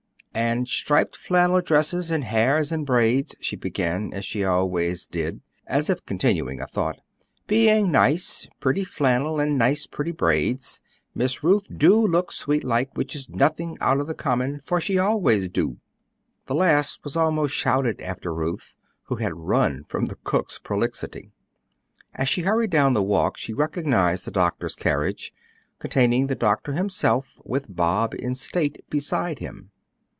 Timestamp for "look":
12.07-12.31